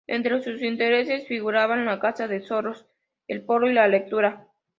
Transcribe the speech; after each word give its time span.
Entre 0.07 0.41
sus 0.41 0.63
intereses 0.63 1.27
figuraban 1.27 1.85
la 1.85 1.99
caza 1.99 2.27
de 2.27 2.39
zorros, 2.41 2.87
el 3.27 3.43
polo 3.45 3.69
y 3.69 3.73
la 3.73 3.87
lectura. 3.87 4.47